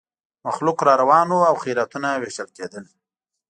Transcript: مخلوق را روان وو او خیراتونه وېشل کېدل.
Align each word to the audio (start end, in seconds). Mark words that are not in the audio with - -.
مخلوق 0.45 0.79
را 0.87 0.93
روان 1.01 1.27
وو 1.29 1.43
او 1.49 1.55
خیراتونه 1.63 2.09
وېشل 2.21 2.49
کېدل. 2.57 2.85